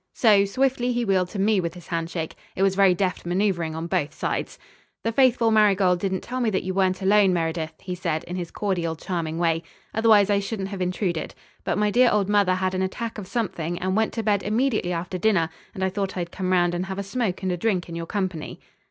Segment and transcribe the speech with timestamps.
[0.15, 2.33] So, swiftly he wheeled to me with his handshake.
[2.55, 4.57] It was very deft manoeuvring on both sides.
[5.03, 8.49] "The faithful Marigold didn't tell me that you weren't alone, Meredyth," he said in his
[8.49, 9.61] cordial, charming way.
[9.93, 11.35] "Otherwise I shouldn't have intruded.
[11.63, 14.91] But my dear old mother had an attack of something and went to bed immediately
[14.91, 17.87] after dinner, and I thought I'd come round and have a smoke and a drink
[17.87, 18.59] in your company."